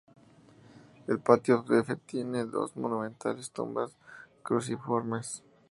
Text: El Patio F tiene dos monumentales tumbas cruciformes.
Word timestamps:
El 1.05 1.19
Patio 1.19 1.63
F 1.69 1.95
tiene 2.07 2.45
dos 2.45 2.75
monumentales 2.75 3.51
tumbas 3.51 3.95
cruciformes. 4.41 5.43